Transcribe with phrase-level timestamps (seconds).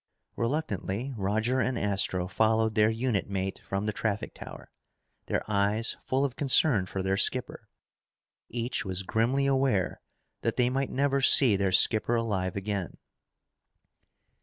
[0.35, 4.71] Reluctantly, Roger and Astro followed their unit mate from the traffic tower,
[5.27, 7.67] their eyes full of concern for their skipper.
[8.49, 10.01] Each was grimly aware
[10.41, 12.97] that they might never see their skipper alive again.